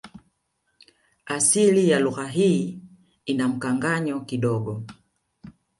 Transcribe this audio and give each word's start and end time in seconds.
Asili 1.25 1.89
ya 1.89 1.99
lugha 1.99 2.27
hii 2.27 2.79
ina 3.25 3.47
mkanganyo 3.47 4.19
kidogo 4.21 4.83